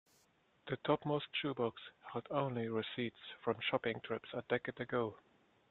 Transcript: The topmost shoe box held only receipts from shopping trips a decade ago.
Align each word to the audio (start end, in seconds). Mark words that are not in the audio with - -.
The 0.65 0.77
topmost 0.77 1.27
shoe 1.31 1.53
box 1.53 1.79
held 2.11 2.25
only 2.31 2.69
receipts 2.69 3.19
from 3.43 3.57
shopping 3.69 4.01
trips 4.03 4.29
a 4.33 4.41
decade 4.49 4.79
ago. 4.79 5.15